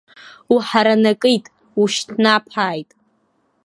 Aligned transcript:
Уҳаранакит, 0.53 1.45
ушьҭнаԥааит! 1.81 2.89